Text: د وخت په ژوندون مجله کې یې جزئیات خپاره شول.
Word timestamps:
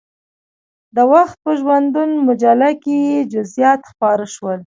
د 0.95 0.97
وخت 1.13 1.35
په 1.43 1.51
ژوندون 1.59 2.09
مجله 2.27 2.69
کې 2.83 2.95
یې 3.07 3.19
جزئیات 3.33 3.81
خپاره 3.91 4.25
شول. 4.35 4.59